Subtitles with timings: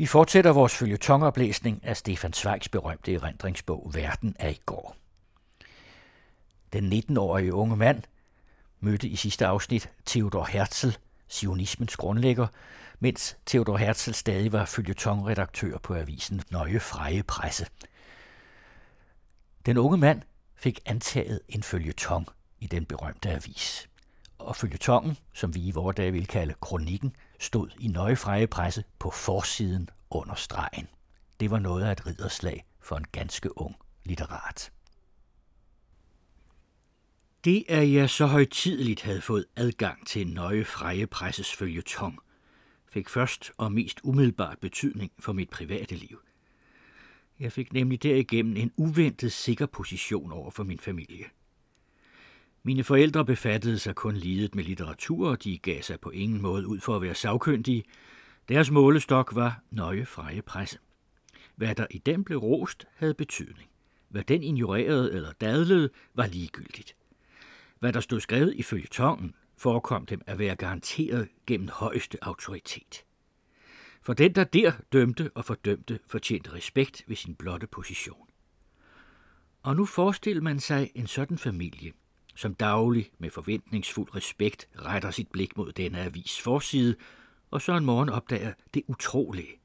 [0.00, 4.96] Vi fortsætter vores følgetongoplæsning af Stefan Zweigs berømte erindringsbog Verden af i går.
[6.72, 8.02] Den 19-årige unge mand
[8.80, 10.88] mødte i sidste afsnit Theodor Herzl,
[11.28, 12.46] sionismens grundlægger,
[13.00, 17.66] mens Theodor Herzl stadig var følgetongredaktør på avisen Nøje Freje Presse.
[19.66, 20.22] Den unge mand
[20.54, 22.28] fik antaget en følgetong
[22.60, 23.88] i den berømte avis.
[24.38, 28.84] Og følgetongen, som vi i vore dage vil kalde kronikken, stod i Nøje Freje Presse
[28.98, 30.88] på forsiden under stregen.
[31.40, 34.72] Det var noget af et ridderslag for en ganske ung litterat.
[37.44, 42.18] Det, at jeg så højtideligt havde fået adgang til nøje freje presses følgetong,
[42.88, 46.20] fik først og mest umiddelbart betydning for mit private liv.
[47.38, 51.24] Jeg fik nemlig derigennem en uventet sikker position over for min familie.
[52.62, 56.66] Mine forældre befattede sig kun lidet med litteratur, og de gav sig på ingen måde
[56.66, 57.84] ud for at være savkyndige.
[58.48, 60.78] Deres målestok var nøje freje presse.
[61.56, 63.70] Hvad der i den blev rost, havde betydning.
[64.08, 66.96] Hvad den ignorerede eller dadlede, var ligegyldigt.
[67.78, 73.04] Hvad der stod skrevet i følgetongen, forekom dem at være garanteret gennem højeste autoritet.
[74.02, 78.28] For den, der der dømte og fordømte, fortjente respekt ved sin blotte position.
[79.62, 81.92] Og nu forestiller man sig en sådan familie,
[82.34, 86.94] som daglig med forventningsfuld respekt retter sit blik mod denne avis forside,
[87.50, 89.60] og så en morgen opdager det utrolige,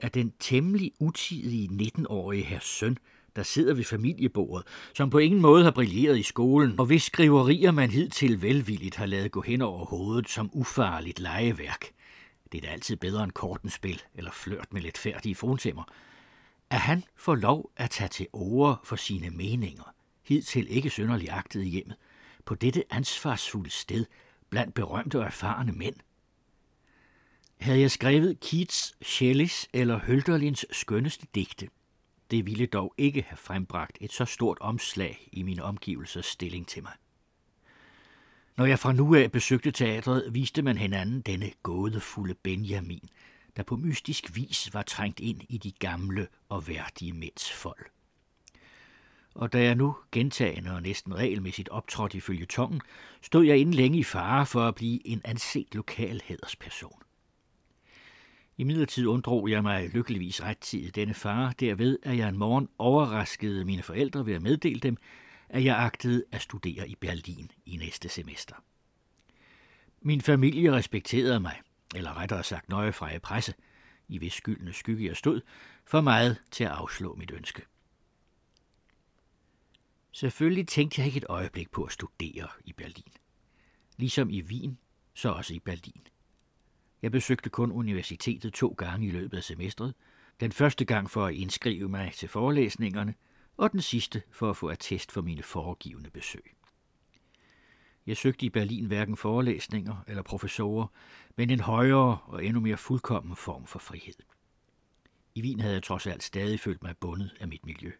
[0.00, 2.98] at den temmelig utidige 19-årige her søn
[3.36, 7.70] der sidder ved familiebordet, som på ingen måde har brilleret i skolen, og hvis skriverier
[7.70, 11.84] man hidtil velvilligt har lavet gå hen over hovedet som ufarligt legeværk.
[12.52, 15.36] Det er da altid bedre end kortenspil eller flørt med lidt færdige.
[16.70, 21.62] At han får lov at tage til ord for sine meninger, hidtil ikke synderligt agtet
[21.62, 21.96] i hjemmet,
[22.44, 24.06] på dette ansvarsfulde sted
[24.50, 25.96] blandt berømte og erfarne mænd.
[27.60, 31.68] Havde jeg skrevet Keats, Shelleys eller Hölderlins skønneste digte–
[32.32, 36.82] det ville dog ikke have frembragt et så stort omslag i min omgivelsers stilling til
[36.82, 36.92] mig.
[38.56, 43.08] Når jeg fra nu af besøgte teatret, viste man hinanden denne gådefulde Benjamin,
[43.56, 47.90] der på mystisk vis var trængt ind i de gamle og værdige mænds folk.
[49.34, 52.80] Og da jeg nu gentagende og næsten regelmæssigt optrådte ifølge tongen,
[53.22, 57.02] stod jeg inden længe i fare for at blive en anset lokal hædersperson.
[58.56, 63.64] I midlertid unddrog jeg mig lykkeligvis rettidigt denne fare, derved at jeg en morgen overraskede
[63.64, 64.96] mine forældre ved at meddele dem,
[65.48, 68.54] at jeg agtede at studere i Berlin i næste semester.
[70.00, 71.60] Min familie respekterede mig,
[71.94, 73.54] eller rettere sagt nøje fra presse,
[74.08, 75.40] i hvis skyldende skygge jeg stod,
[75.84, 77.62] for meget til at afslå mit ønske.
[80.12, 83.12] Selvfølgelig tænkte jeg ikke et øjeblik på at studere i Berlin.
[83.96, 84.78] Ligesom i Wien,
[85.14, 86.06] så også i Berlin.
[87.02, 89.94] Jeg besøgte kun universitetet to gange i løbet af semestret.
[90.40, 93.14] Den første gang for at indskrive mig til forelæsningerne,
[93.56, 96.54] og den sidste for at få attest for mine foregivende besøg.
[98.06, 100.86] Jeg søgte i Berlin hverken forelæsninger eller professorer,
[101.36, 104.14] men en højere og endnu mere fuldkommen form for frihed.
[105.34, 107.92] I Wien havde jeg trods alt stadig følt mig bundet af mit miljø.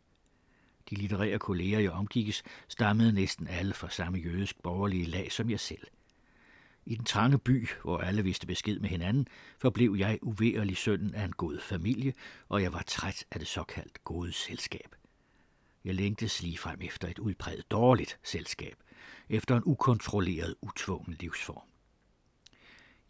[0.90, 5.60] De litterære kolleger, jeg omgikkes, stammede næsten alle fra samme jødisk borgerlige lag som jeg
[5.60, 5.86] selv–
[6.86, 9.28] i den trange by, hvor alle vidste besked med hinanden,
[9.58, 12.14] forblev jeg uværlig sønnen af en god familie,
[12.48, 14.96] og jeg var træt af det såkaldt gode selskab.
[15.84, 18.76] Jeg længtes lige frem efter et udpræget dårligt selskab,
[19.28, 21.68] efter en ukontrolleret, utvungen livsform.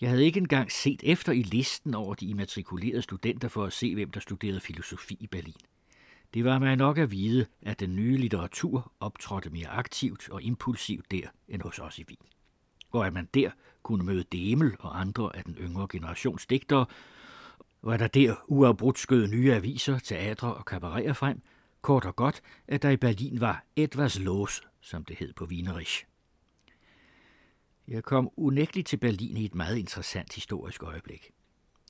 [0.01, 3.95] Jeg havde ikke engang set efter i listen over de immatrikulerede studenter for at se,
[3.95, 5.55] hvem der studerede filosofi i Berlin.
[6.35, 11.11] Det var mig nok at vide, at den nye litteratur optrådte mere aktivt og impulsivt
[11.11, 12.33] der end hos os i Wien
[12.93, 13.51] og at man der
[13.83, 16.87] kunne møde Demel og andre af den yngre generations digtere,
[17.83, 21.43] og at der der uafbrudt skød nye aviser, teatre og kabaretter frem,
[21.81, 26.07] kort og godt, at der i Berlin var Edvards Lås, som det hed på Wienerisch.
[27.89, 31.31] Jeg kom unægteligt til Berlin i et meget interessant historisk øjeblik.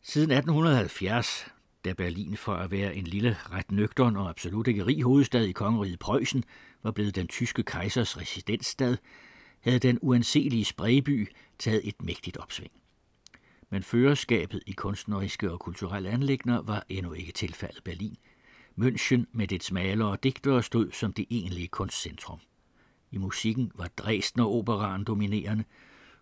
[0.03, 1.47] Siden 1870,
[1.85, 5.53] da Berlin for at være en lille, ret nøgtern og absolut ikke rig hovedstad i
[5.53, 6.45] kongeriget Preussen,
[6.83, 8.97] var blevet den tyske kejsers residensstad,
[9.61, 12.73] havde den uanselige Sprayby taget et mægtigt opsving.
[13.71, 18.17] Men førerskabet i kunstneriske og kulturelle anlægner var endnu ikke tilfaldet Berlin.
[18.81, 22.39] München med dets malere og digtere stod som det egentlige kunstcentrum.
[23.11, 25.65] I musikken var Dresden og operaen dominerende.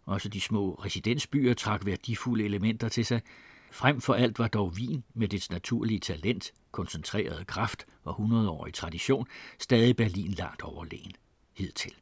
[0.04, 3.20] Også de små residensbyer trak værdifulde elementer til sig.
[3.70, 9.26] Frem for alt var dog Wien med dets naturlige talent, koncentrerede kraft og 100-årig tradition
[9.58, 11.12] stadig Berlin langt overlegen
[11.56, 11.94] hidtil.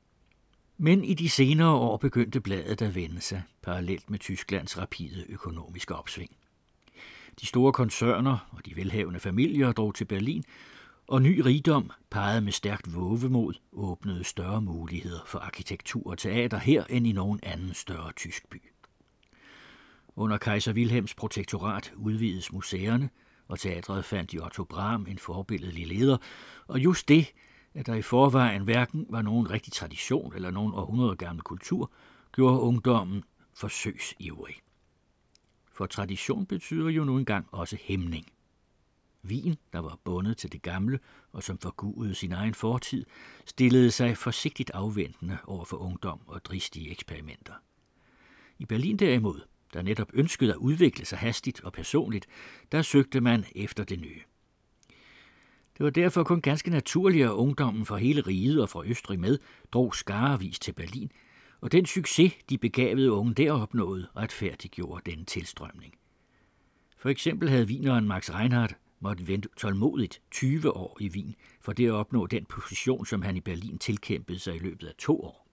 [0.79, 5.95] Men i de senere år begyndte bladet at vende sig, parallelt med Tysklands rapide økonomiske
[5.95, 6.37] opsving.
[7.41, 10.45] De store koncerner og de velhavende familier drog til Berlin,
[11.07, 16.85] og ny rigdom, peget med stærkt vågemod, åbnede større muligheder for arkitektur og teater her
[16.85, 18.63] end i nogen anden større tysk by.
[20.19, 23.11] Under kejser Wilhelms protektorat udvides museerne,
[23.49, 26.17] og teatret fandt i Otto Brahm en forbilledelig leder,
[26.67, 27.33] og just det,
[27.75, 31.93] at der i forvejen hverken var nogen rigtig tradition eller nogen århundrede gammel kultur,
[32.33, 33.25] gjorde ungdommen
[33.55, 34.55] forsøgsivrig.
[35.73, 38.27] For tradition betyder jo nu engang også hæmning.
[39.23, 40.99] Vin, der var bundet til det gamle
[41.33, 43.05] og som forgudede sin egen fortid,
[43.47, 47.55] stillede sig forsigtigt afventende over for ungdom og dristige eksperimenter.
[48.59, 49.41] I Berlin derimod,
[49.75, 52.27] der netop ønskede at udvikle sig hastigt og personligt,
[52.73, 54.21] der søgte man efter det nye.
[55.79, 59.39] Det var derfor kun ganske naturligt, at ungdommen fra hele riget og fra Østrig med
[59.73, 61.11] drog skarevis til Berlin,
[61.61, 65.95] og den succes, de begavede unge der opnåede, retfærdiggjorde den tilstrømning.
[66.99, 71.87] For eksempel havde vineren Max Reinhardt måtte vente tålmodigt 20 år i Wien, for det
[71.87, 75.48] at opnå den position, som han i Berlin tilkæmpede sig i løbet af to år.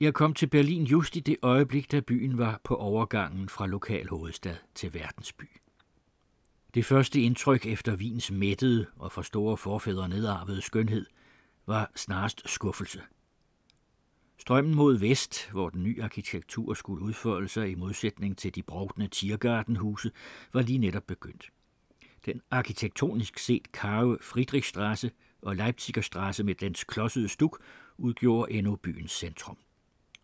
[0.00, 4.08] Jeg kom til Berlin just i det øjeblik, da byen var på overgangen fra lokal
[4.08, 5.44] hovedstad til verdensby.
[6.74, 11.06] Det første indtryk efter Wiens mættede og for store forfædre nedarvede skønhed
[11.66, 13.02] var snarest skuffelse.
[14.38, 19.08] Strømmen mod vest, hvor den nye arkitektur skulle udfolde sig i modsætning til de brugtende
[19.08, 20.10] Tiergartenhuse,
[20.52, 21.50] var lige netop begyndt.
[22.26, 25.08] Den arkitektonisk set karve Friedrichstraße
[25.42, 27.62] og Leipzigerstrasse med dens klodsede stuk
[27.98, 29.58] udgjorde endnu byens centrum.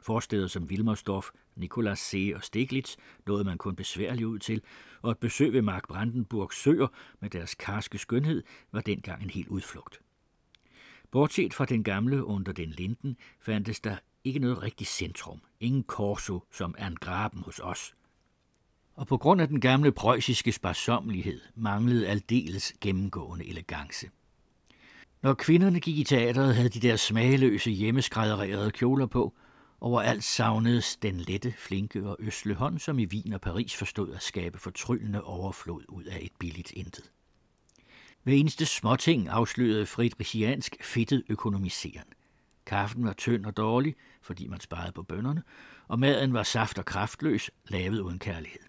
[0.03, 1.31] Forsteder som Wilmersdorf,
[1.95, 2.97] See og Steglitz
[3.27, 4.63] nåede man kun besværligt ud til,
[5.03, 6.87] og et besøg ved Mark Brandenburgs søer
[7.21, 10.01] med deres karske skønhed var dengang en hel udflugt.
[11.11, 15.41] Bortset fra den gamle under den linden, fandtes der ikke noget rigtigt centrum.
[15.61, 17.95] Ingen korso som er en graben hos os.
[18.95, 24.11] Og på grund af den gamle preussiske sparsommelighed manglede aldeles gennemgående elegance.
[25.23, 29.35] Når kvinderne gik i teateret, havde de der smageløse hjemmeskræddererede kjoler på,
[29.85, 34.23] Overalt savnedes den lette, flinke og øsle hånd, som i Wien og Paris forstod at
[34.23, 37.11] skabe fortryllende overflod ud af et billigt intet.
[38.25, 42.07] Ved eneste småting afslørede friedrichiansk fedtet økonomiseren.
[42.67, 45.43] Kaffen var tynd og dårlig, fordi man sparede på bønderne,
[45.89, 48.61] og maden var saft og kraftløs, lavet uden kærlighed.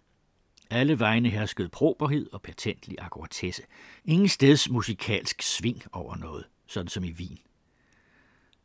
[0.70, 3.64] Alle vegne herskede proberhed og patentlig akkuratesse.
[4.06, 7.40] Ingen steds musikalsk sving over noget, sådan som i Wien.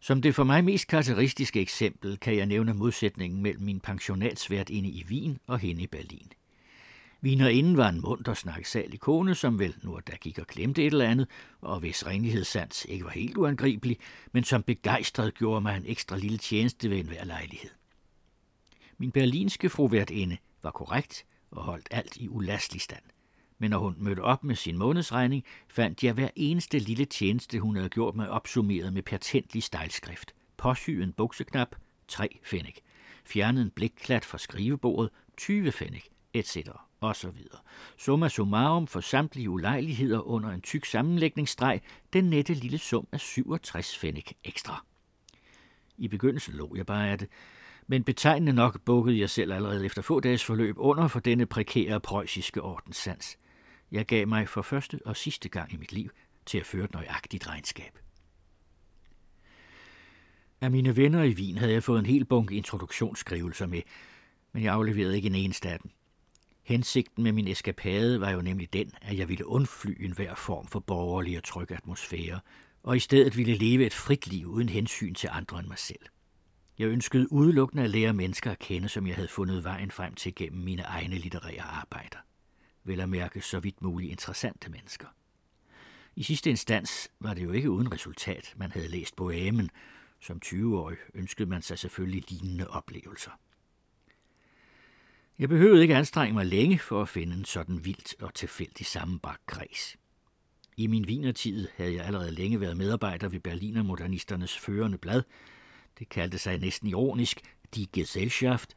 [0.00, 4.88] Som det for mig mest karakteristiske eksempel kan jeg nævne modsætningen mellem min pensionatsvært inde
[4.88, 6.32] i Wien og hende i Berlin.
[7.20, 10.92] Vinerinden var en munter snaksalig kone, som vel nu og da gik og klemte et
[10.92, 11.26] eller andet,
[11.60, 13.98] og hvis renlighedssans ikke var helt uangribelig,
[14.32, 17.70] men som begejstret gjorde mig en ekstra lille tjeneste ved enhver lejlighed.
[18.98, 23.02] Min berlinske froværtinde var korrekt og holdt alt i ulastelig stand–
[23.58, 27.76] men når hun mødte op med sin månedsregning, fandt jeg hver eneste lille tjeneste, hun
[27.76, 30.34] havde gjort mig opsummeret med patentlig stejlskrift.
[30.56, 31.76] Påsyet en bukseknap,
[32.08, 32.80] 3 fennik.
[33.24, 36.56] Fjernet en blikklat fra skrivebordet, 20 fennik, etc.
[37.00, 37.58] og så videre.
[37.96, 41.80] Summa summarum for samtlige ulejligheder under en tyk sammenlægningsstreg,
[42.12, 44.84] den nette lille sum af 67 fennik ekstra.
[45.98, 47.28] I begyndelsen lå jeg bare af det,
[47.86, 52.00] men betegnende nok bukkede jeg selv allerede efter få dages forløb under for denne prekære
[52.00, 53.38] preussiske ordenssans.
[53.92, 56.10] Jeg gav mig for første og sidste gang i mit liv
[56.46, 57.98] til at føre et nøjagtigt regnskab.
[60.60, 63.82] Af mine venner i Wien havde jeg fået en hel bunke introduktionsskrivelser med,
[64.52, 65.90] men jeg afleverede ikke en eneste af dem.
[66.62, 70.80] Hensigten med min eskapade var jo nemlig den, at jeg ville undfly enhver form for
[70.80, 72.40] borgerlig og tryg atmosfære,
[72.82, 76.06] og i stedet ville leve et frit liv uden hensyn til andre end mig selv.
[76.78, 80.34] Jeg ønskede udelukkende at lære mennesker at kende, som jeg havde fundet vejen frem til
[80.34, 82.18] gennem mine egne litterære arbejder
[82.88, 85.06] vel at mærke så vidt muligt interessante mennesker.
[86.16, 89.70] I sidste instans var det jo ikke uden resultat, man havde læst Bohemen.
[90.20, 93.30] Som 20-årig ønskede man sig selvfølgelig lignende oplevelser.
[95.38, 99.46] Jeg behøvede ikke anstrenge mig længe for at finde en sådan vildt og tilfældig sammenbragt
[99.46, 99.96] kreds.
[100.76, 105.22] I min vinertid havde jeg allerede længe været medarbejder ved Berliner Modernisternes førende blad.
[105.98, 107.40] Det kaldte sig næsten ironisk
[107.74, 108.74] Die Gesellschaft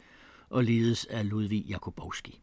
[0.49, 2.41] og ledes af Ludwig Jakubowski.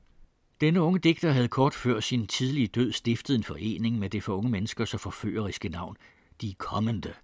[0.61, 4.37] Denne unge digter havde kort før sin tidlige død stiftet en forening med det for
[4.37, 5.97] unge mennesker så forføreriske navn,
[6.41, 7.15] De Kommende.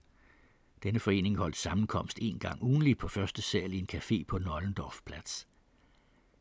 [0.83, 5.45] Denne forening holdt sammenkomst en gang ugenlig på første sal i en café på Nollendorfplatz.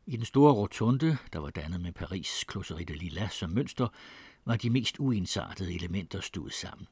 [0.06, 3.88] I den store rotunde, der var dannet med Paris klosseri de Lila som mønster,
[4.44, 6.86] var de mest uensartede elementer stået sammen.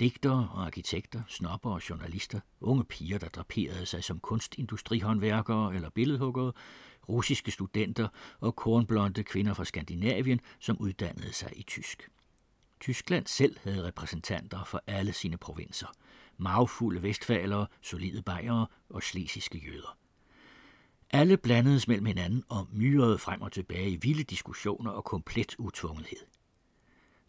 [0.00, 6.52] Digtere og arkitekter, snopper og journalister, unge piger, der draperede sig som kunstindustrihåndværkere eller billedhuggere,
[7.08, 8.08] russiske studenter
[8.40, 12.10] og kornblonde kvinder fra Skandinavien, som uddannede sig i tysk.
[12.80, 15.86] Tyskland selv havde repræsentanter for alle sine provinser.
[16.36, 19.98] Magfulde vestfalere, solide bajere og slesiske jøder.
[21.10, 26.18] Alle blandedes mellem hinanden og myrede frem og tilbage i vilde diskussioner og komplet utvungethed.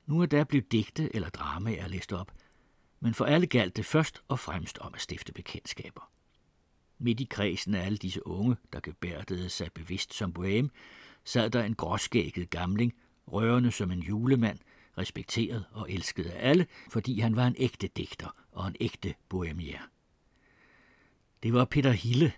[0.05, 2.31] Nu er der blevet digte eller dramaer læst op,
[2.99, 6.11] men for alle galt det først og fremmest om at stifte bekendtskaber.
[6.97, 10.69] Midt i kredsen af alle disse unge, der gebærdede sig bevidst som bohem,
[11.23, 12.93] sad der en gråskægget gamling,
[13.27, 14.59] rørende som en julemand,
[14.97, 19.81] respekteret og elsket af alle, fordi han var en ægte digter og en ægte bohemier.
[21.43, 22.33] Det var Peter Hille,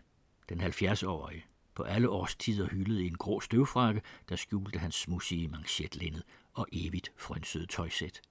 [0.50, 1.46] den 70-årige,
[1.76, 6.22] på alle årstider hyldet i en grå støvfrakke, der skjulte hans smussige manchetlinned
[6.54, 8.22] og evigt frønsede tøjsæt.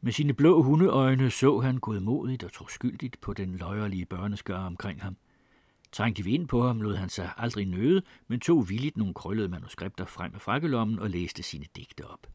[0.00, 5.16] Med sine blå hundeøjne så han godmodigt og troskyldigt på den løjerlige børneskare omkring ham.
[5.92, 9.48] Trængte vi ind på ham, lod han sig aldrig nøde, men tog villigt nogle krøllede
[9.48, 12.26] manuskripter frem af frakkelommen og læste sine digte op.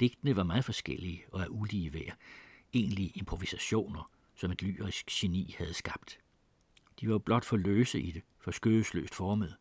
[0.00, 2.16] Digtene var meget forskellige og af ulige værd,
[2.74, 6.18] egentlig improvisationer, som et lyrisk geni havde skabt.
[7.00, 9.56] De var blot for løse i det, for skødesløst formet.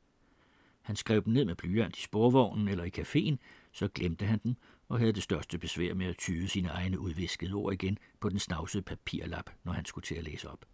[0.82, 3.36] Han skrev dem ned med blyant i sporvognen eller i caféen,
[3.72, 4.56] så glemte han dem
[4.90, 8.40] og havde det største besvær med at tyde sine egne udviskede ord igen på den
[8.40, 10.66] snavsede papirlap, når han skulle til at læse op.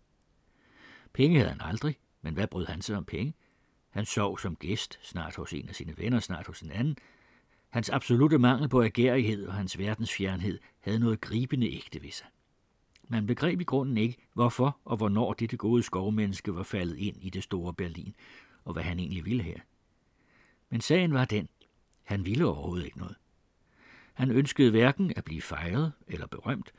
[1.14, 3.34] Penge havde han aldrig, men hvad brød han sig om penge?
[3.90, 6.98] Han sov som gæst, snart hos en af sine venner, snart hos en anden.
[7.70, 12.28] Hans absolute mangel på agerighed og hans verdensfjernhed havde noget gribende ægte ved sig.
[13.08, 17.30] Man begreb i grunden ikke, hvorfor og hvornår dette gode skovmenneske var faldet ind i
[17.30, 18.16] det store Berlin,
[18.64, 19.60] og hvad han egentlig ville her.
[20.70, 21.50] Men sagen var den,
[22.04, 23.16] han ville overhovedet ikke noget.
[24.14, 26.72] Han ønskede hverken at blive fejret eller berømt,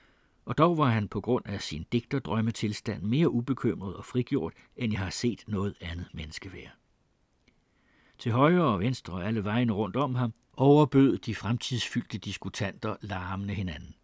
[0.44, 5.00] og dog var han på grund af sin digterdrømmetilstand mere ubekymret og frigjort, end jeg
[5.00, 6.70] har set noget andet menneske være.
[8.18, 13.54] Til højre og venstre og alle vejene rundt om ham overbød de fremtidsfyldte diskutanter larmende
[13.54, 13.94] hinanden.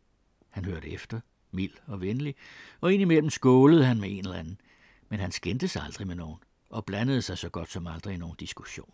[0.50, 1.20] Han hørte efter,
[1.50, 2.34] mild og venlig,
[2.80, 4.60] og indimellem skålede han med en eller anden,
[5.08, 6.38] men han skændtes aldrig med nogen
[6.70, 8.92] og blandede sig så godt som aldrig i nogen diskussion.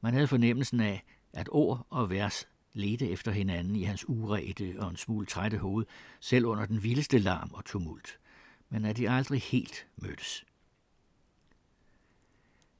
[0.00, 4.90] Man havde fornemmelsen af, at ord og vers ledte efter hinanden i hans urete og
[4.90, 5.86] en smule trætte hoved,
[6.20, 8.18] selv under den vildeste larm og tumult,
[8.68, 10.44] men at de aldrig helt mødtes.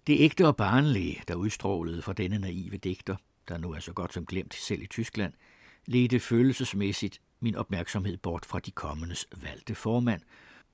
[0.06, 3.16] Det ægte og barnlige, der udstrålede fra denne naive digter,
[3.48, 5.32] der nu er så godt som glemt selv i Tyskland,
[5.86, 10.22] ledte følelsesmæssigt min opmærksomhed bort fra de kommendes valgte formand,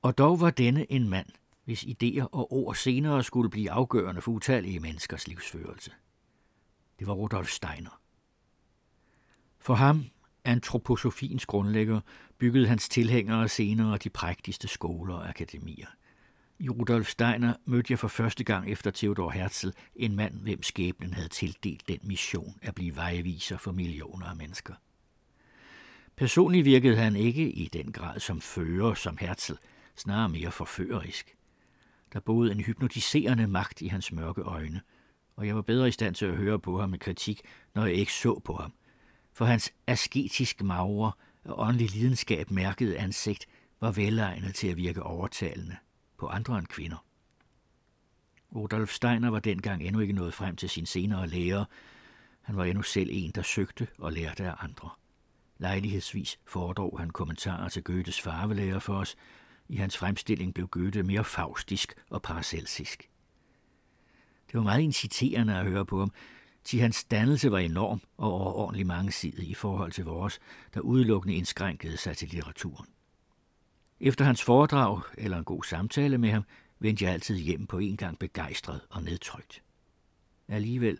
[0.02, 1.26] og dog var denne en mand,
[1.64, 5.90] hvis idéer og ord senere skulle blive afgørende for utallige menneskers livsførelse.
[6.99, 8.00] Det var Rudolf Steiner.
[9.66, 10.04] For ham,
[10.44, 12.00] antroposofiens grundlægger,
[12.38, 15.87] byggede hans tilhængere senere de prægtigste skoler og akademier.
[16.58, 21.14] I Rudolf Steiner mødte jeg for første gang efter Theodor Herzl en mand, hvem skæbnen
[21.14, 24.75] havde tildelt den mission at blive vejviser for millioner af mennesker.
[26.16, 29.54] Personligt virkede han ikke i den grad som fører som Herzl,
[29.96, 31.37] snarere mere forførerisk.
[32.12, 34.80] Der boede en hypnotiserende magt i hans mørke øjne,
[35.37, 37.40] og jeg var bedre i stand til at høre på ham med kritik,
[37.75, 38.73] når jeg ikke så på ham–
[39.36, 41.12] for hans asketisk magre
[41.44, 43.46] og åndelig lidenskab mærkede ansigt
[43.80, 45.76] var velegnet til at virke overtalende
[46.18, 47.04] på andre end kvinder.
[48.54, 51.64] Rudolf Steiner var dengang endnu ikke nået frem til sin senere lærer.
[52.42, 54.90] Han var endnu selv en, der søgte og lærte af andre.
[55.58, 59.16] Lejlighedsvis foredrog han kommentarer til Goethes farvelærer for os.
[59.68, 63.10] I hans fremstilling blev Goethe mere faustisk og paracelsisk.
[64.46, 66.12] Det var meget inciterende at høre på ham,
[66.66, 70.40] til hans dannelse var enorm og overordentlig mangesidig i forhold til vores,
[70.75, 72.88] der udelukkende indskrænkede sig til litteraturen.
[74.00, 76.44] Efter hans foredrag eller en god samtale med ham,
[76.78, 79.62] vendte jeg altid hjem på en gang begejstret og nedtrykt.
[80.49, 80.99] Alligevel,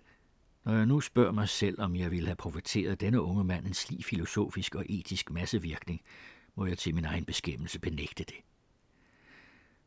[0.65, 3.75] når jeg nu spørger mig selv, om jeg ville have profiteret denne unge mand en
[3.75, 6.01] slig filosofisk og etisk massevirkning,
[6.55, 8.37] må jeg til min egen beskæmmelse benægte det.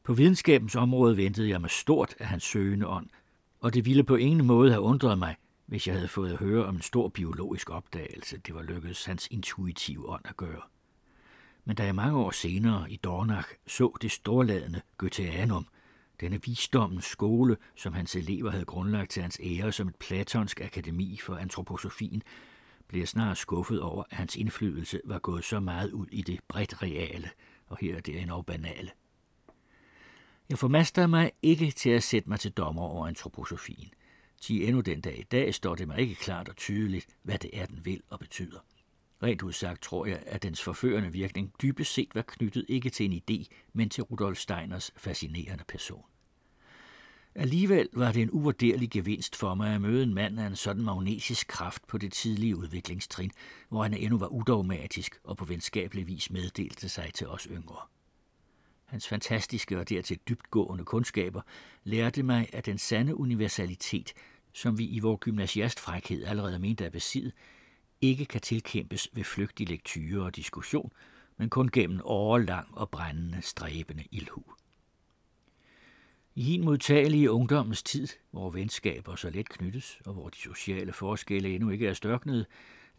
[0.03, 3.09] På videnskabens område ventede jeg mig stort af hans søgende ånd,
[3.59, 5.35] og det ville på ingen måde have undret mig,
[5.69, 9.27] hvis jeg havde fået at høre om en stor biologisk opdagelse, det var lykkedes hans
[9.31, 10.61] intuitive ånd at gøre.
[11.65, 15.67] Men da jeg mange år senere i Dornach så det storladende Goetheanum,
[16.19, 21.19] denne visdommens skole, som hans elever havde grundlagt til hans ære som et platonsk akademi
[21.23, 22.23] for antroposofien,
[22.87, 26.39] blev jeg snart skuffet over, at hans indflydelse var gået så meget ud i det
[26.47, 27.29] bredt reale,
[27.67, 28.91] og her er det endnu banale.
[30.49, 33.89] Jeg formaster mig ikke til at sætte mig til dommer over antroposofien.
[34.41, 37.49] Til endnu den dag i dag står det mig ikke klart og tydeligt, hvad det
[37.53, 38.59] er, den vil og betyder.
[39.23, 43.21] Rent udsagt tror jeg, at dens forførende virkning dybest set var knyttet ikke til en
[43.29, 46.03] idé, men til Rudolf Steiners fascinerende person.
[47.35, 50.83] Alligevel var det en uvurderlig gevinst for mig at møde en mand af en sådan
[50.83, 53.31] magnetisk kraft på det tidlige udviklingstrin,
[53.69, 57.79] hvor han endnu var udogmatisk og på venskabelig vis meddelte sig til os yngre.
[58.89, 61.41] Hans fantastiske og dertil dybtgående kundskaber
[61.83, 64.13] lærte mig, at den sande universalitet,
[64.53, 67.31] som vi i vores gymnasiastfrækhed allerede mente at besidde,
[68.01, 70.91] ikke kan tilkæmpes ved flygtig lektyre og diskussion,
[71.37, 74.43] men kun gennem årelang og brændende, stræbende ildhu.
[76.35, 81.55] I hin modtagelige ungdommens tid, hvor venskaber så let knyttes, og hvor de sociale forskelle
[81.55, 82.45] endnu ikke er størknede,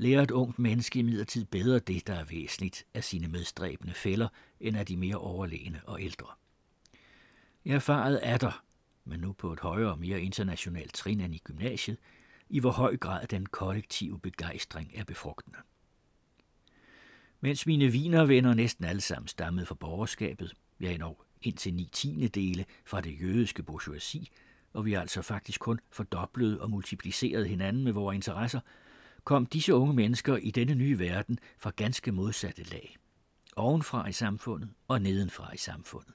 [0.00, 4.28] lærer et ungt menneske i bedre det, der er væsentligt af sine medstræbende fælder,
[4.60, 6.26] end af de mere overlegne og ældre.
[7.64, 8.64] Jeg erfarede er der,
[9.04, 11.98] men nu på et højere og mere internationalt trin end i gymnasiet,
[12.48, 15.58] i hvor høj grad den kollektive begejstring er befrugtende.
[17.40, 22.64] Mens mine vinervenner næsten alle sammen stammede fra borgerskabet, ja endnu indtil ni tiende dele
[22.84, 24.26] fra det jødiske bourgeoisie,
[24.72, 28.60] og vi altså faktisk kun fordoblede og multiplicerede hinanden med vores interesser,
[29.24, 32.96] kom disse unge mennesker i denne nye verden fra ganske modsatte lag.
[33.56, 36.14] Ovenfra i samfundet og nedenfra i samfundet.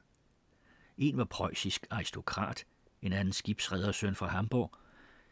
[0.97, 2.65] En var preussisk aristokrat,
[3.01, 4.71] en anden skibsredersøn fra Hamburg,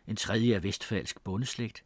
[0.08, 1.84] en tredje af vestfalsk bondeslægt.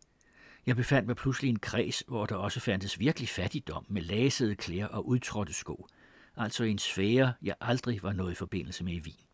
[0.65, 4.55] Jeg befandt mig pludselig i en kreds, hvor der også fandtes virkelig fattigdom med lasede
[4.55, 5.87] klæder og udtrådte sko,
[6.35, 9.26] altså en sfære, jeg aldrig var nået i forbindelse med i Wien.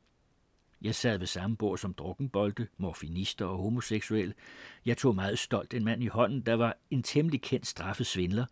[0.84, 4.34] Jeg sad ved samme bord som drukkenbolde, morfinister og homoseksuel.
[4.86, 8.46] Jeg tog meget stolt en mand i hånden, der var en temmelig kendt straffesvindler.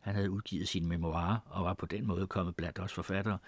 [0.00, 3.38] Han havde udgivet sine memoarer og var på den måde kommet blandt os forfattere.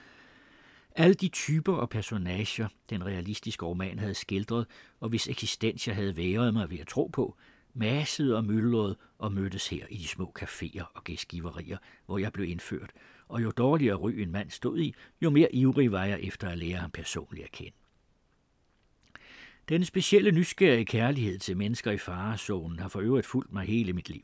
[0.91, 4.67] Alle de typer og personager, den realistiske roman havde skildret,
[5.01, 7.37] og hvis eksistens jeg havde været mig ved at tro på,
[7.75, 12.49] massede og myldrede og mødtes her i de små caféer og gæstgiverier, hvor jeg blev
[12.49, 12.91] indført,
[13.29, 16.59] og jo dårligere ry en mand stod i, jo mere ivrig var jeg efter at
[16.59, 17.77] lære ham personligt at kende.
[19.69, 24.09] Den specielle nysgerrige kærlighed til mennesker i farezonen har for øvrigt fulgt mig hele mit
[24.09, 24.23] liv.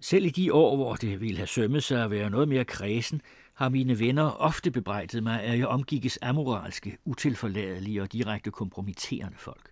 [0.00, 3.20] Selv i de år, hvor det ville have sømmet sig at være noget mere kredsen,
[3.54, 9.70] har mine venner ofte bebrejdet mig, at jeg omgikkes amoralske, utilforladelige og direkte kompromitterende folk.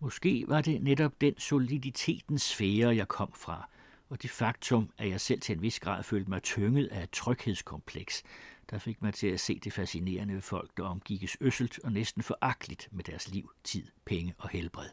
[0.00, 3.68] Måske var det netop den soliditetens sfære, jeg kom fra,
[4.08, 7.10] og det faktum, at jeg selv til en vis grad følte mig tynget af et
[7.10, 8.22] tryghedskompleks,
[8.70, 12.22] der fik mig til at se det fascinerende ved folk, der omgikkes øsselt og næsten
[12.22, 14.88] foragteligt med deres liv, tid, penge og helbred.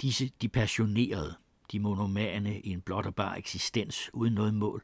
[0.00, 1.34] Disse, de passionerede,
[1.72, 4.82] de monomane i en blot og bar eksistens uden noget mål.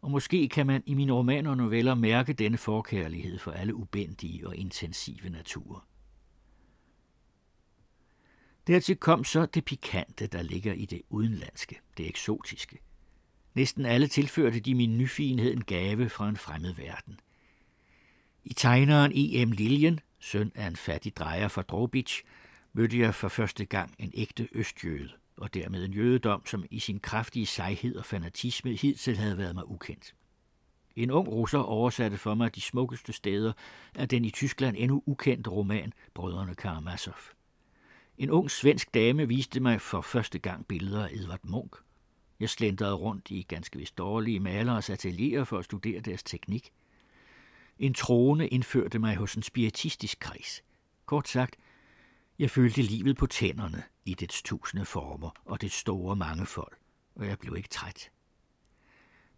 [0.00, 4.46] Og måske kan man i mine romaner og noveller mærke denne forkærlighed for alle ubendige
[4.46, 5.86] og intensive naturer.
[8.66, 12.78] Dertil kom så det pikante, der ligger i det udenlandske, det eksotiske.
[13.54, 17.20] Næsten alle tilførte de min nyfinhed en gave fra en fremmed verden–
[18.44, 19.52] i tegneren E.M.
[19.52, 22.22] Liljen, søn af en fattig drejer fra Drobitsch,
[22.72, 27.00] mødte jeg for første gang en ægte østjøde, og dermed en jødedom, som i sin
[27.00, 30.14] kraftige sejhed og fanatisme hidtil havde været mig ukendt.
[30.96, 33.52] En ung russer oversatte for mig de smukkeste steder
[33.94, 37.14] af den i Tyskland endnu ukendte roman Brødrene Karamazov.
[38.18, 41.82] En ung svensk dame viste mig for første gang billeder af Edvard Munch.
[42.40, 46.72] Jeg slendrede rundt i ganske vist dårlige maleres atelier for at studere deres teknik–
[47.80, 50.62] en trone indførte mig hos en spiritistisk kreds.
[51.06, 51.56] Kort sagt,
[52.38, 56.76] jeg følte livet på tænderne i dets tusinde former og det store mangefold,
[57.14, 58.10] og jeg blev ikke træt.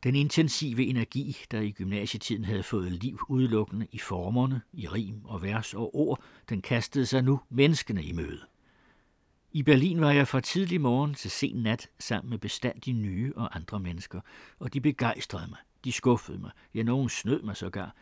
[0.03, 5.43] Den intensive energi, der i gymnasietiden havde fået liv udelukkende i formerne, i rim og
[5.43, 8.41] vers og ord, den kastede sig nu menneskene i møde.
[9.53, 13.57] I Berlin var jeg fra tidlig morgen til sen nat sammen med bestandig nye og
[13.57, 14.21] andre mennesker,
[14.59, 17.95] og de begejstrede mig, de skuffede mig, ja, nogen snød mig sågar,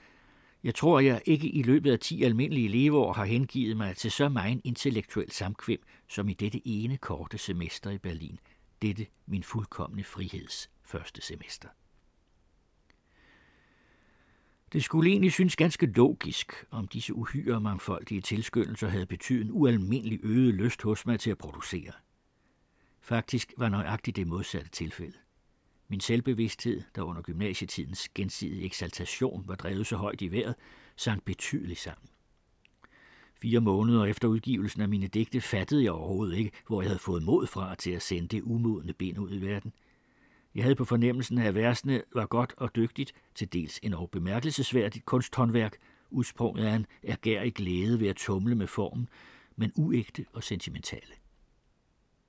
[0.64, 4.28] jeg tror, jeg ikke i løbet af ti almindelige leveår har hengivet mig til så
[4.28, 8.38] meget intellektuel samkvem som i dette ene korte semester i Berlin.
[8.82, 11.68] Dette min fuldkommende friheds første semester.
[14.72, 20.20] Det skulle egentlig synes ganske logisk, om disse uhyre mangfoldige tilskyndelser havde betydet en ualmindelig
[20.22, 21.92] øget lyst hos mig til at producere.
[23.00, 25.16] Faktisk var nøjagtigt det modsatte tilfælde.
[25.90, 30.54] Min selvbevidsthed, der under gymnasietidens gensidige eksaltation var drevet så højt i vejret,
[30.96, 32.08] sank betydeligt sammen.
[33.34, 37.22] Fire måneder efter udgivelsen af mine digte fattede jeg overhovedet ikke, hvor jeg havde fået
[37.22, 39.72] mod fra til at sende det umodne ben ud i verden.
[40.54, 45.06] Jeg havde på fornemmelsen af, at versene var godt og dygtigt, til dels en bemærkelsesværdigt
[45.06, 45.76] kunsthåndværk,
[46.10, 49.08] udsprunget af en ergærig glæde ved at tumle med formen,
[49.56, 51.14] men uægte og sentimentale.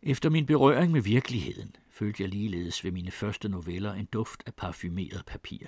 [0.01, 4.53] Efter min berøring med virkeligheden følte jeg ligeledes ved mine første noveller en duft af
[4.53, 5.67] parfumeret papir.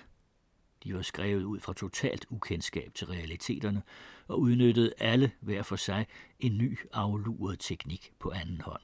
[0.83, 3.81] De var skrevet ud fra totalt ukendskab til realiteterne
[4.27, 6.07] og udnyttede alle hver for sig
[6.39, 8.81] en ny afluret teknik på anden hånd.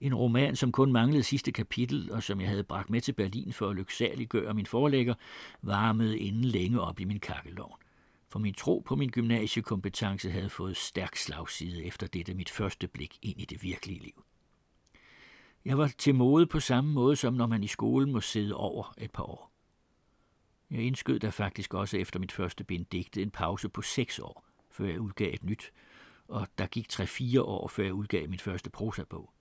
[0.00, 3.52] En roman, som kun manglede sidste kapitel, og som jeg havde bragt med til Berlin
[3.52, 5.14] for at lyksaliggøre min forlægger,
[5.62, 7.76] varmede inden længe op i min kakkelovn.
[8.28, 13.18] For min tro på min gymnasiekompetence havde fået stærk slagside efter dette mit første blik
[13.22, 14.24] ind i det virkelige liv.
[15.64, 18.94] Jeg var til mode på samme måde, som når man i skolen må sidde over
[18.98, 19.52] et par år.
[20.70, 24.44] Jeg indskød der faktisk også efter mit første bind digte en pause på seks år,
[24.70, 25.72] før jeg udgav et nyt,
[26.28, 29.32] og der gik tre-fire år, før jeg udgav min første prosabog.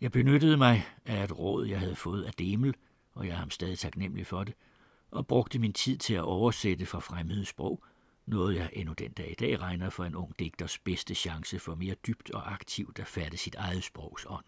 [0.00, 2.74] Jeg benyttede mig af et råd, jeg havde fået af Demel,
[3.14, 4.54] og jeg er ham stadig taknemmelig for det,
[5.10, 7.84] og brugte min tid til at oversætte fra fremmede sprog,
[8.26, 11.74] noget jeg endnu den dag i dag regner for en ung digters bedste chance for
[11.74, 14.44] mere dybt og aktivt at fatte sit eget sprogs ånd.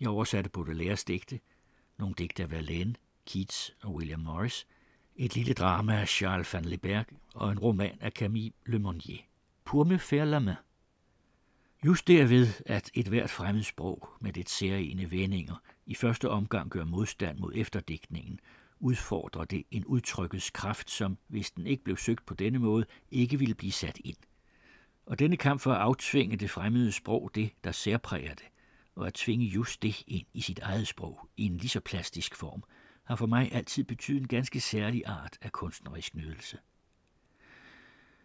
[0.00, 1.40] Jeg oversatte Baudelaire's digte,
[1.98, 2.94] nogle digte af Verlaine,
[3.26, 4.66] Keats og William Morris,
[5.16, 9.18] et lille drama af Charles van Leberg og en roman af Camille Le Monnier.
[9.64, 10.56] Pour me faire la main.
[11.84, 16.84] Just derved, at et hvert fremmed sprog med det særlige vendinger i første omgang gør
[16.84, 18.40] modstand mod efterdigtningen,
[18.80, 23.38] udfordrer det en udtrykkets kraft, som, hvis den ikke blev søgt på denne måde, ikke
[23.38, 24.16] ville blive sat ind.
[25.06, 28.44] Og denne kamp for at aftvinge det fremmede sprog det, der særpræger det,
[28.94, 32.36] og at tvinge just det ind i sit eget sprog i en lige så plastisk
[32.36, 32.64] form,
[33.04, 36.58] har for mig altid betydet en ganske særlig art af kunstnerisk nydelse.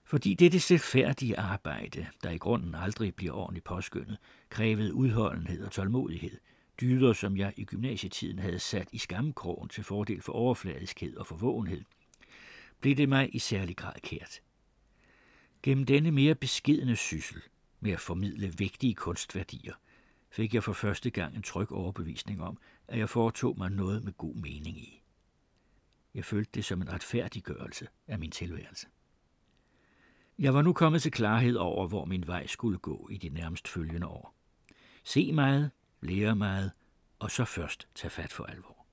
[0.04, 4.18] Fordi dette selvfærdige arbejde, der i grunden aldrig bliver ordentligt påskyndet,
[4.50, 6.40] krævede udholdenhed og tålmodighed,
[6.82, 11.82] dyder, som jeg i gymnasietiden havde sat i skamkrogen til fordel for overfladiskhed og forvågenhed,
[12.82, 14.40] blev det mig i særlig grad kært.
[15.64, 17.42] Gennem denne mere beskedende syssel
[17.80, 19.74] med at formidle vigtige kunstværdier,
[20.30, 24.14] fik jeg for første gang en tryg overbevisning om, at jeg foretog mig noget med
[24.14, 25.04] god mening i.
[26.14, 28.88] Jeg følte det som en retfærdiggørelse af min tilværelse.
[30.40, 33.68] Jeg var nu kommet til klarhed over, hvor min vej skulle gå i de nærmest
[33.68, 34.36] følgende år.
[35.04, 36.72] Se meget, lære meget,
[37.20, 38.86] og så først tage fat for alvor.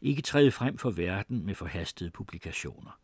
[0.00, 3.00] Ikke træde frem for verden med forhastede publikationer.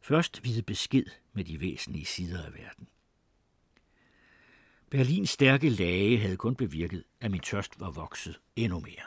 [0.00, 2.88] Først vide besked med de væsentlige sider af verden.
[4.90, 9.04] Berlins stærke lage havde kun bevirket, at min tørst var vokset endnu mere.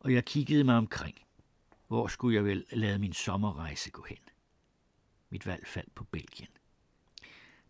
[0.00, 1.18] Og jeg kiggede mig omkring.
[1.88, 4.18] Hvor skulle jeg vel lade min sommerrejse gå hen?
[5.30, 6.48] Mit valg faldt på Belgien.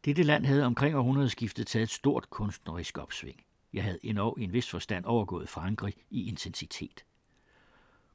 [0.04, 3.44] Dette land havde omkring århundredeskiftet taget et stort kunstnerisk opsving.
[3.72, 7.04] Jeg havde endnu i en vis forstand overgået Frankrig i intensitet.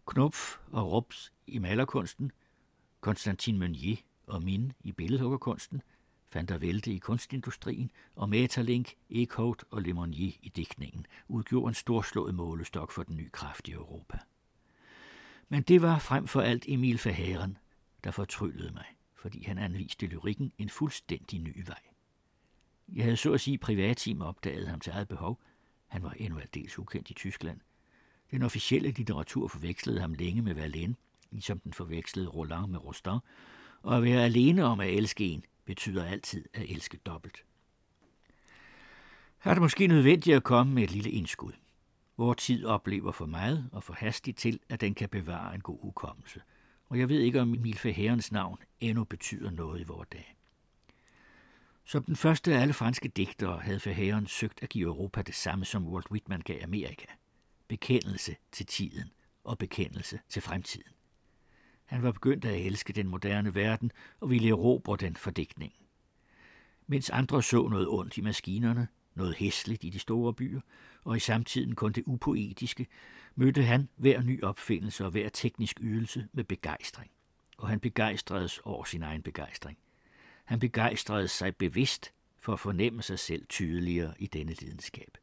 [0.05, 2.31] Knopf og Rups i malerkunsten,
[3.01, 5.81] Konstantin Meunier og Min i billedhuggerkunsten,
[6.33, 12.35] Van der Velde i kunstindustrien og Metalink, Eckhout og Lemonnier i digtningen udgjorde en storslået
[12.35, 14.17] målestok for den nye kraft i Europa.
[15.49, 17.57] Men det var frem for alt Emil Verhaeren,
[18.03, 18.85] der fortryllede mig
[19.21, 21.81] fordi han anviste lyrikken en fuldstændig ny vej.
[22.89, 25.41] Jeg havde så at sige privatteam opdaget ham til eget behov.
[25.87, 27.59] Han var endnu aldeles ukendt i Tyskland.
[28.31, 30.95] Den officielle litteratur forvekslede ham længe med Verlaine,
[31.31, 33.19] ligesom den forvekslede Roland med Rostand,
[33.81, 37.43] og at være alene om at elske en betyder altid at elske dobbelt.
[39.37, 41.53] Har det måske nødvendigt at komme med et lille indskud.
[42.17, 45.81] Vor tid oplever for meget og for hastigt til, at den kan bevare en god
[45.81, 46.41] hukommelse–
[46.91, 50.35] og jeg ved ikke, om Emil Herrens navn endnu betyder noget i vores dag.
[51.85, 55.65] Som den første af alle franske digtere havde Verhaeren søgt at give Europa det samme,
[55.65, 57.05] som Walt Whitman gav Amerika.
[57.67, 59.09] Bekendelse til tiden
[59.43, 60.91] og bekendelse til fremtiden.
[61.91, 65.31] Han var begyndt at elske den moderne verden og ville erobre den for.
[66.87, 70.61] Mens andre så noget ondt i maskinerne, noget hæsligt i de store byer,
[71.03, 72.87] og i samtiden kun det upoetiske,
[73.35, 77.11] mødte han hver ny opfindelse og hver teknisk ydelse med begejstring.
[77.57, 79.77] Og han begejstredes over sin egen begejstring.
[80.45, 85.17] Han begejstrede sig bevidst for at fornemme sig selv tydeligere i denne lidenskab.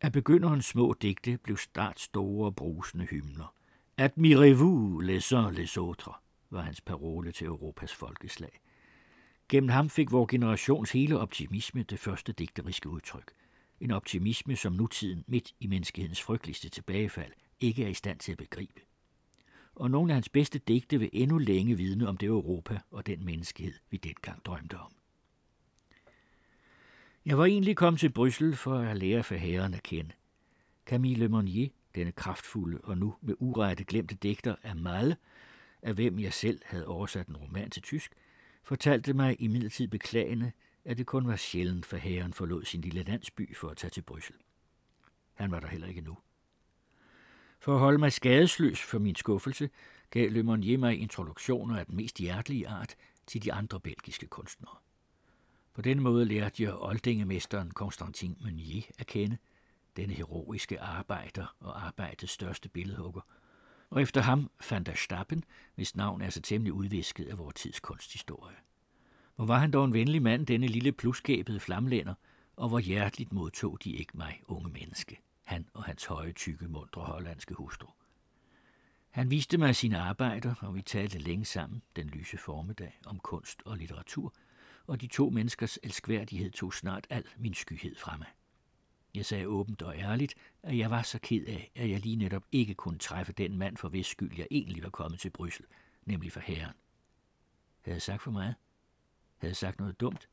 [0.00, 3.54] Af begynderens små digte blev start store brusende hymner.
[4.00, 8.60] Admirez-vous les uns les autres, var hans parole til Europas folkeslag.
[9.48, 13.32] Gennem ham fik vor generations hele optimisme det første digteriske udtryk.
[13.80, 18.38] En optimisme, som nutiden midt i menneskehedens frygteligste tilbagefald ikke er i stand til at
[18.38, 18.80] begribe.
[19.74, 23.24] Og nogle af hans bedste digte vil endnu længe vidne om det Europa og den
[23.24, 24.92] menneskehed, vi dengang drømte om.
[27.26, 30.10] Jeg var egentlig kommet til Bryssel for at lære for herren at kende.
[30.86, 35.16] Camille Monnier, denne kraftfulde og nu med urette glemte digter af Malle,
[35.82, 38.12] af hvem jeg selv havde oversat en roman til tysk,
[38.62, 40.52] fortalte mig imidlertid beklagende,
[40.84, 44.02] at det kun var sjældent, for herren forlod sin lille landsby for at tage til
[44.02, 44.36] Bryssel.
[45.34, 46.18] Han var der heller ikke nu.
[47.60, 49.70] For at holde mig skadesløs for min skuffelse,
[50.10, 54.76] gav Le Monnier mig introduktioner af den mest hjertelige art til de andre belgiske kunstnere.
[55.74, 59.38] På denne måde lærte jeg oldingemesteren Constantin Meunier at kende,
[60.00, 63.20] denne heroiske arbejder og arbejdets største billedhugger,
[63.90, 67.80] og efter ham fandt der Stappen, hvis navn er så temmelig udvisket af vores tids
[67.80, 68.56] kunsthistorie.
[69.36, 72.14] Hvor var han dog en venlig mand, denne lille pluskæbede flamlænder,
[72.56, 77.02] og hvor hjerteligt modtog de ikke mig, unge menneske, han og hans høje, tykke, mundre
[77.02, 77.88] hollandske hustru.
[79.10, 83.62] Han viste mig sine arbejder, og vi talte længe sammen den lyse formiddag om kunst
[83.64, 84.34] og litteratur,
[84.86, 88.28] og de to menneskers elskværdighed tog snart al min skyhed fra mig.
[89.14, 92.44] Jeg sagde åbent og ærligt, at jeg var så ked af, at jeg lige netop
[92.52, 95.64] ikke kunne træffe den mand, for hvis skyld jeg egentlig var kommet til Bryssel,
[96.06, 96.74] nemlig for herren.
[97.80, 98.54] Havde jeg sagt for meget?
[99.38, 100.28] Havde jeg sagt noget dumt?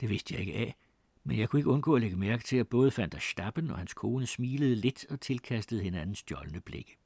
[0.00, 0.76] Det vidste jeg ikke af,
[1.24, 3.78] men jeg kunne ikke undgå at lægge mærke til, at både Van der Stappen og
[3.78, 6.96] hans kone smilede lidt og tilkastede hinandens stjålne blikke.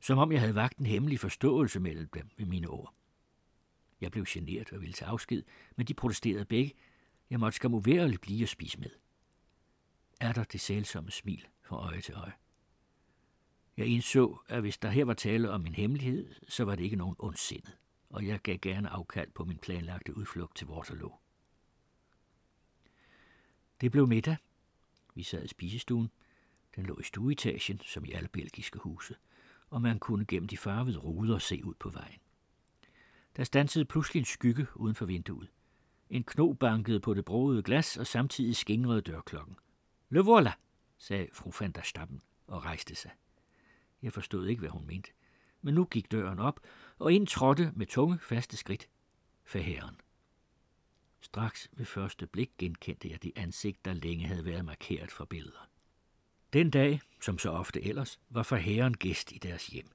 [0.00, 2.94] Som om jeg havde vagt en hemmelig forståelse mellem dem ved mine ord.
[4.00, 5.42] Jeg blev generet og ville tage afsked,
[5.76, 6.72] men de protesterede begge.
[7.30, 8.90] Jeg måtte skam blive og spise med.
[10.22, 12.32] Er der det sælsomme smil fra øje til øje.
[13.76, 16.96] Jeg indså, at hvis der her var tale om en hemmelighed, så var det ikke
[16.96, 17.76] nogen ondsindet,
[18.10, 21.12] og jeg gav gerne afkald på min planlagte udflugt til Waterloo.
[23.80, 24.36] Det blev middag.
[25.14, 26.10] Vi sad i spisestuen.
[26.76, 29.16] Den lå i stueetagen, som i alle belgiske huse,
[29.70, 32.20] og man kunne gennem de farvede ruder se ud på vejen.
[33.36, 35.50] Der stansede pludselig en skygge uden for vinduet.
[36.10, 39.56] En kno bankede på det broede glas, og samtidig skingrede dørklokken.
[40.12, 40.52] Le voilà,
[40.98, 43.10] sagde fru van der Stappen og rejste sig.
[44.02, 45.10] Jeg forstod ikke, hvad hun mente,
[45.62, 46.60] men nu gik døren op,
[46.98, 48.88] og ind trådte med tunge, faste skridt
[49.44, 50.00] forherren.
[51.20, 55.68] Straks ved første blik genkendte jeg det ansigt, der længe havde været markeret for billeder.
[56.52, 59.88] Den dag, som så ofte ellers, var for herren gæst i deres hjem,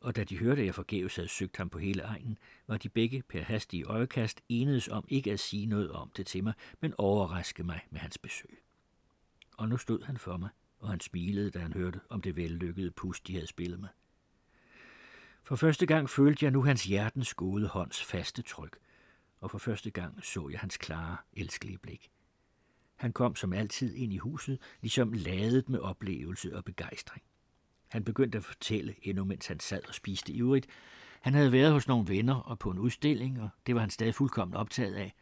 [0.00, 2.88] og da de hørte, at jeg forgæves havde søgt ham på hele egnen, var de
[2.88, 6.94] begge per hastige øjekast enedes om ikke at sige noget om det til mig, men
[6.98, 8.62] overraske mig med hans besøg.
[9.60, 12.90] Og nu stod han for mig, og han smilede, da han hørte om det vellykkede
[12.90, 13.88] pust, de havde spillet med.
[15.42, 18.76] For første gang følte jeg nu hans hjertens gode hånds faste tryk–
[19.40, 22.10] og for første gang så jeg hans klare, elskelige blik.
[22.96, 27.22] Han kom som altid ind i huset, ligesom ladet med oplevelse og begejstring.
[27.88, 30.66] Han begyndte at fortælle, endnu mens han sad og spiste ivrigt.
[31.20, 34.14] Han havde været hos nogle venner og på en udstilling, og det var han stadig
[34.14, 35.14] fuldkommen optaget af.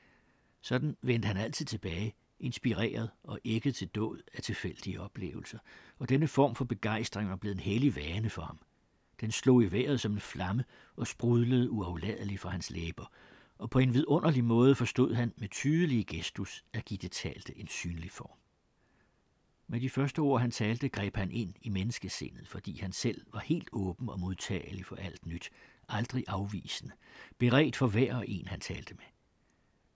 [0.61, 5.59] Sådan vendte han altid tilbage, inspireret og ikke til død af tilfældige oplevelser,
[5.99, 8.59] og denne form for begejstring var blevet en hellig vane for ham.
[9.21, 10.65] Den slog i vejret som en flamme
[10.97, 13.13] og sprudlede uafladeligt fra hans læber,
[13.59, 17.69] og på en vidunderlig måde forstod han med tydelige gestus at give det talte en
[17.69, 18.39] synlig form.
[19.67, 23.41] Med de første ord, han talte, greb han ind i menneskesindet, fordi han selv var
[23.41, 25.51] helt åben og modtagelig for alt nyt,
[25.89, 26.93] aldrig afvisende,
[27.39, 29.05] beredt for hver og en, han talte med.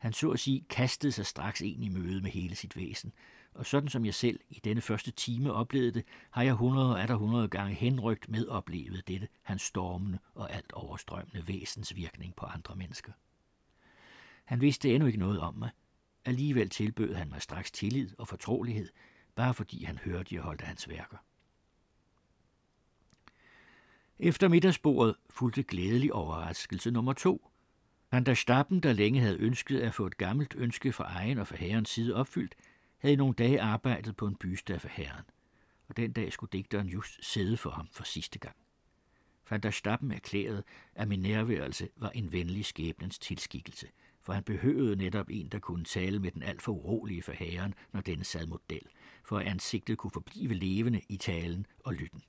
[0.02, 3.12] Han så at sige kastede sig straks ind i møde med hele sit væsen,
[3.54, 7.14] og sådan som jeg selv i denne første time oplevede det, har jeg hundrede og
[7.14, 12.76] hundrede gange henrygt med oplevet dette, hans stormende og alt overstrømmende væsens virkning på andre
[12.76, 13.12] mennesker.
[14.44, 15.70] Han vidste endnu ikke noget om mig.
[16.24, 18.88] Alligevel tilbød han mig straks tillid og fortrolighed,
[19.34, 21.16] bare fordi han hørte, jeg holdt af hans værker.
[24.18, 27.51] Efter middagsbordet fulgte glædelig overraskelse nummer to.
[28.12, 31.46] Han der Stappen, der længe havde ønsket at få et gammelt ønske fra egen og
[31.46, 32.54] fra herrens side opfyldt,
[32.98, 35.24] havde i nogle dage arbejdet på en byste af herren,
[35.88, 38.56] og den dag skulle digteren just sidde for ham for sidste gang.
[39.50, 40.62] Van der Stappen erklærede,
[40.94, 43.88] at min nærværelse var en venlig skæbnens tilskikkelse–
[44.22, 47.74] for han behøvede netop en, der kunne tale med den alt for urolige for herren,
[47.92, 48.86] når denne sad model,
[49.24, 52.22] for at ansigtet kunne forblive levende i talen og lytten.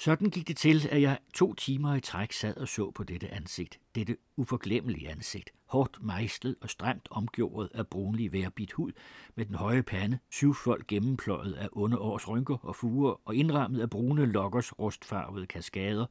[0.00, 3.34] Sådan gik det til, at jeg to timer i træk sad og så på dette
[3.34, 8.92] ansigt, dette uforglemmelige ansigt, hårdt mejslet og stramt omgjort af brunlig værbit hud,
[9.34, 13.90] med den høje pande, syvfold gennempløjet af onde års rynker og fuger og indrammet af
[13.90, 16.06] brune lokkers rustfarvede kaskader,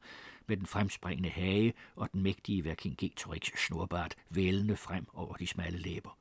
[0.46, 6.18] med den fremspringende hage og den mægtige Vercingetorix snorbart vælende frem over de smalle læber.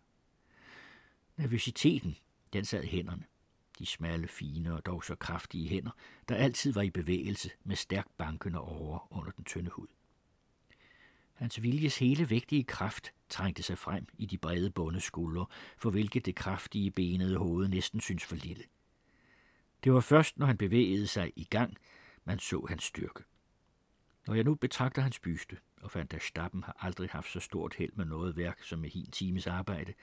[1.37, 2.15] Nervøsiteten,
[2.53, 3.23] den sad i hænderne
[3.79, 5.91] de smalle, fine og dog så kraftige hænder,
[6.29, 9.87] der altid var i bevægelse med stærkt bankende over under den tynde hud.
[11.33, 15.45] Hans viljes hele vægtige kraft trængte sig frem i de brede bunde skuldre,
[15.77, 18.63] for hvilket det kraftige benede hoved næsten synes for lille.
[19.83, 21.77] Det var først, når han bevægede sig i gang,
[22.25, 23.23] man så hans styrke.
[24.27, 27.73] Når jeg nu betragter hans byste, og fandt, at Stappen har aldrig haft så stort
[27.73, 29.93] held med noget værk som med hin times arbejde,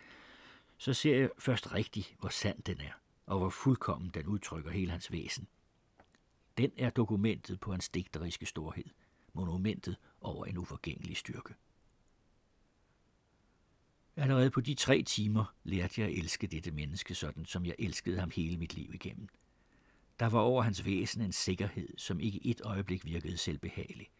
[0.78, 4.90] så ser jeg først rigtigt, hvor sand den er og hvor fuldkommen den udtrykker hele
[4.90, 5.48] hans væsen.
[6.58, 8.84] Den er dokumentet på hans digteriske storhed,
[9.32, 11.54] monumentet over en uforgængelig styrke.
[14.16, 18.20] Allerede på de tre timer lærte jeg at elske dette menneske sådan, som jeg elskede
[18.20, 19.28] ham hele mit liv igennem.
[20.20, 24.10] Der var over hans væsen en sikkerhed, som ikke et øjeblik virkede selvbehagelig.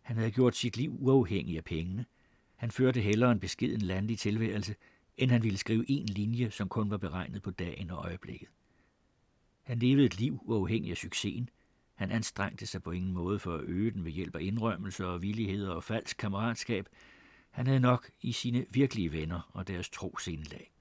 [0.00, 2.06] Han havde gjort sit liv uafhængig af pengene.
[2.56, 4.74] Han førte hellere en beskeden landlig tilværelse,
[5.16, 8.48] end han ville skrive en linje, som kun var beregnet på dagen og øjeblikket.
[9.62, 11.48] Han levede et liv uafhængig af succesen.
[11.94, 15.22] Han anstrengte sig på ingen måde for at øge den ved hjælp af indrømmelser og
[15.22, 16.88] villigheder og falsk kammeratskab.
[17.50, 20.72] Han havde nok i sine virkelige venner og deres tro sindelag.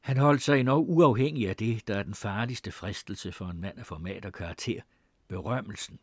[0.00, 3.78] Han holdt sig endnu uafhængig af det, der er den farligste fristelse for en mand
[3.78, 4.80] af format og karakter,
[5.28, 5.98] berømmelsen,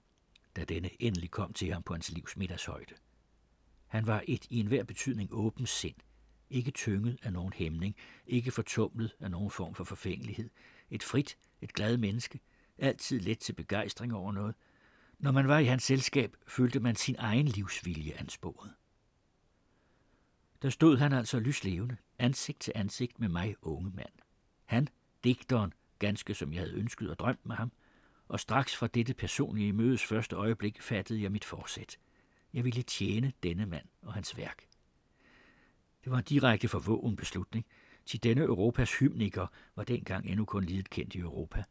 [0.55, 2.95] da denne endelig kom til ham på hans livs middagshøjde.
[3.87, 5.95] Han var et i enhver betydning åbent sind,
[6.49, 7.95] ikke tynget af nogen hæmning,
[8.27, 10.49] ikke fortumlet af nogen form for forfængelighed,
[10.89, 12.39] et frit, et glad menneske,
[12.77, 14.55] altid let til begejstring over noget.
[15.19, 18.73] Når man var i hans selskab, følte man sin egen livsvilje ansporet.
[20.61, 24.13] Der stod han altså lyslevende, ansigt til ansigt med mig, unge mand.
[24.65, 24.87] Han,
[25.23, 27.71] digteren, ganske som jeg havde ønsket og drømt med ham,
[28.27, 31.97] og straks fra dette personlige mødes første øjeblik fattede jeg mit forsæt.
[32.53, 34.67] Jeg ville tjene denne mand og hans værk.
[36.05, 37.65] Det var en direkte forvågen beslutning,
[38.05, 41.63] til denne Europas hymniker var dengang endnu kun lidt kendt i Europa,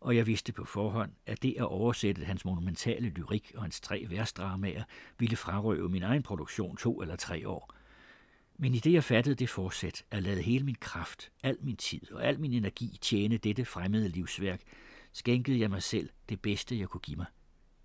[0.00, 4.06] og jeg vidste på forhånd, at det at oversætte hans monumentale lyrik og hans tre
[4.08, 4.84] værstdramaer
[5.18, 7.70] ville frarøve min egen produktion to eller tre år–
[8.62, 12.12] men i det jeg fattede det forsæt, at lade hele min kraft, al min tid
[12.12, 14.62] og al min energi tjene dette fremmede livsværk,
[15.12, 17.26] skænkede jeg mig selv det bedste, jeg kunne give mig.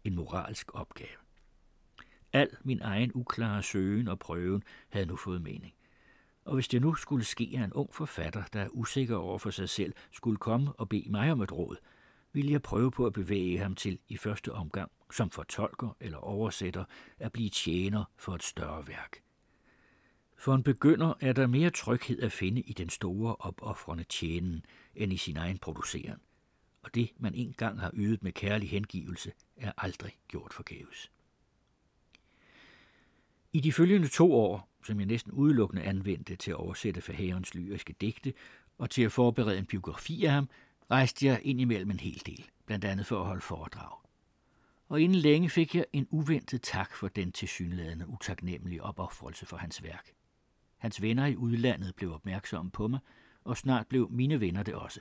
[0.04, 1.18] En moralsk opgave.
[2.34, 5.74] Al min egen uklare søgen og prøven havde nu fået mening.
[6.48, 9.50] Og hvis det nu skulle ske, at en ung forfatter, der er usikker over for
[9.50, 11.76] sig selv, skulle komme og bede mig om et råd,
[12.34, 16.84] ville jeg prøve på at bevæge ham til i første omgang, som fortolker eller oversætter,
[17.20, 19.22] at blive tjener for et større værk.
[20.38, 25.14] For en begynder er der mere tryghed at finde i den store opoffrende tjenen, end
[25.14, 26.20] i sin egen produceren.
[26.84, 31.12] Og det, man engang har ydet med kærlig hengivelse, er aldrig gjort forgæves.
[33.54, 37.96] I de følgende to år, som jeg næsten udelukkende anvendte til at oversætte Fahavens lyriske
[38.02, 38.34] digte
[38.78, 40.50] og til at forberede en biografi af ham,
[40.92, 43.98] rejste jeg ind imellem en hel del, blandt andet for at holde foredrag.
[44.90, 49.84] Og inden længe fik jeg en uventet tak for den tilsyneladende utaknemmelige opoffrelse for hans
[49.84, 50.12] værk.
[50.78, 53.00] Hans venner i udlandet blev opmærksomme på mig,
[53.44, 55.00] og snart blev mine venner det også.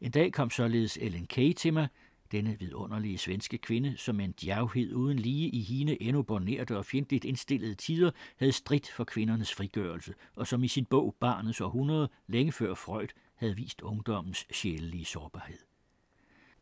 [0.00, 1.88] En dag kom således Ellen Kay til mig,
[2.32, 7.24] denne vidunderlige svenske kvinde, som en djavhed uden lige i hine endnu bornerte og fjendtligt
[7.24, 12.52] indstillede tider havde stridt for kvindernes frigørelse, og som i sin bog Barnets århundrede, længe
[12.52, 15.58] før Freud, havde vist ungdommens sjælelige sårbarhed.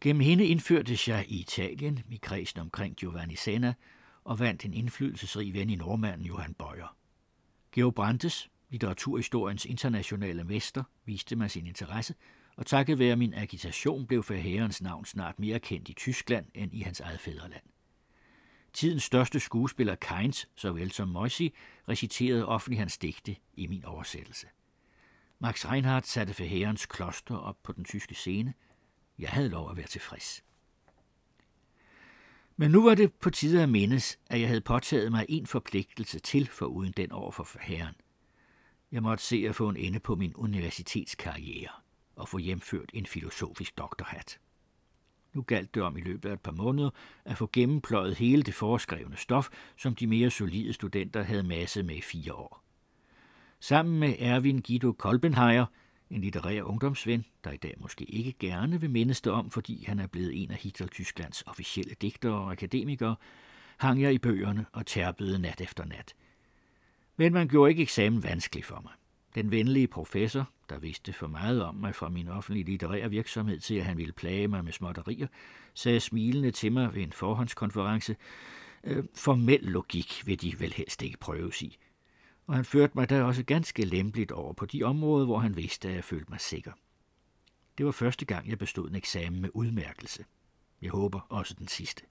[0.01, 3.75] Gennem hende indførtes jeg i Italien, i kredsen omkring Giovanni Senna,
[4.25, 6.97] og vandt en indflydelsesrig ven i nordmanden Johan Bøjer.
[7.73, 12.15] Georg Brandes, litteraturhistoriens internationale mester, viste mig sin interesse,
[12.61, 16.81] og takket være min agitation blev Verheerens navn snart mere kendt i Tyskland end i
[16.81, 17.63] hans eget fædreland.
[18.73, 21.55] Tidens største skuespiller Keynes, såvel som Moisi,
[21.89, 24.47] reciterede offentligt hans digte i min oversættelse.
[25.39, 28.55] Max Reinhardt satte Verheerens kloster op på den tyske scene.
[29.19, 30.45] Jeg havde lov at være tilfreds.
[32.57, 36.19] Men nu var det på tide at mindes, at jeg havde påtaget mig en forpligtelse
[36.19, 37.95] til for uden den over for herren.
[38.93, 41.80] Jeg måtte se at få en ende på min universitetskarriere
[42.21, 44.39] og få hjemført en filosofisk doktorhat.
[45.33, 46.91] Nu galt det om i løbet af et par måneder
[47.25, 51.95] at få gennempløjet hele det foreskrevne stof, som de mere solide studenter havde masset med
[51.95, 52.65] i fire år.
[53.61, 55.67] Sammen med Erwin Guido Kolbenheier–
[56.11, 59.99] en litterær ungdomsven, der i dag måske ikke gerne vil mindes det om, fordi han
[59.99, 63.17] er blevet en af Hitler-Tysklands officielle digtere og akademikere,
[63.77, 66.15] hang jeg i bøgerne og tærpede nat efter nat.
[67.17, 68.93] Men man gjorde ikke eksamen vanskelig for mig.
[69.35, 73.75] Den venlige professor, der vidste for meget om mig fra min offentlige litterære virksomhed til,
[73.75, 75.27] at han ville plage mig med småtterier,
[75.75, 78.17] sagde smilende til mig ved en forhåndskonference,
[78.85, 81.79] øh, formel logik vil de vel helst ikke prøves i
[82.51, 85.89] og han førte mig da også ganske lempeligt over på de områder, hvor han vidste,
[85.89, 86.73] at jeg følte mig sikker.
[87.79, 90.25] Det var første gang, jeg bestod en eksamen med udmærkelse.
[90.83, 92.03] Jeg håber også den sidste.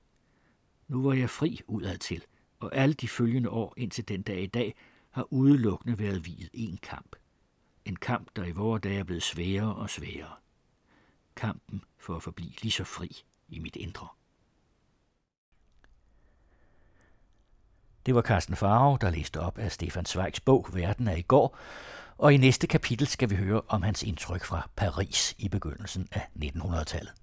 [0.88, 2.24] Nu var jeg fri udad til,
[2.60, 4.76] og alle de følgende år indtil den dag i dag
[5.12, 7.16] har udelukkende været videt en kamp.
[7.90, 10.34] En kamp, der i vore dage er blevet sværere og sværere.
[11.36, 14.08] Kampen for at forblive lige så fri i mit indre.
[18.06, 21.58] Det var Carsten Farve, der læste op af Stefan Zweigs bog Verden er i går,
[22.18, 26.28] og i næste kapitel skal vi høre om hans indtryk fra Paris i begyndelsen af
[26.36, 27.14] 1900-tallet.